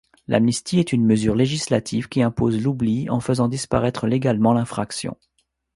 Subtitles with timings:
[0.27, 5.15] L’amnistie est une mesure législative qui impose l’oubli en faisant disparaître légalement l’infraction.